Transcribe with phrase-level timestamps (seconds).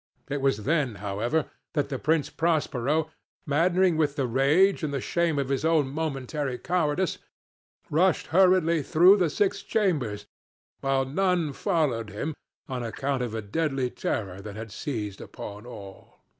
[0.31, 1.45] It was then, however,
[1.75, 3.11] that the Prince Prospero,
[3.45, 7.19] maddening with rage and the shame of his own momentary cowardice,
[7.91, 10.25] rushed hurriedly through the six chambers,
[10.79, 12.33] while none followed him
[12.67, 16.25] on account of a deadly terror that had seized upon all.